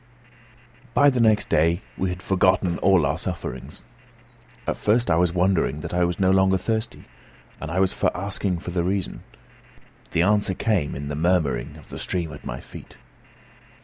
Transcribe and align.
By 0.95 1.11
the 1.11 1.19
next 1.19 1.47
day 1.47 1.83
we 1.95 2.09
had 2.09 2.23
forgotten 2.23 2.79
all 2.79 3.05
our 3.05 3.19
sufferings. 3.19 3.83
At 4.65 4.75
first, 4.77 5.11
I 5.11 5.15
was 5.15 5.31
wondering 5.31 5.81
that 5.81 5.93
I 5.93 6.05
was 6.05 6.19
no 6.19 6.31
longer 6.31 6.57
thirsty, 6.57 7.05
and 7.61 7.69
I 7.69 7.79
was 7.79 7.93
for 7.93 8.09
asking 8.17 8.57
for 8.61 8.71
the 8.71 8.83
reason. 8.83 9.21
The 10.09 10.23
answer 10.23 10.55
came 10.55 10.95
in 10.95 11.09
the 11.09 11.15
murmuring 11.15 11.77
of 11.77 11.89
the 11.89 11.99
stream 11.99 12.33
at 12.33 12.47
my 12.47 12.59
feet. 12.59 12.97